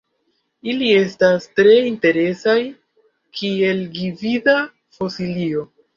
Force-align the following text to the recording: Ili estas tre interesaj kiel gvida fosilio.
Ili 0.71 0.87
estas 1.01 1.45
tre 1.59 1.75
interesaj 1.89 2.57
kiel 3.41 3.85
gvida 3.99 4.57
fosilio. 4.99 5.69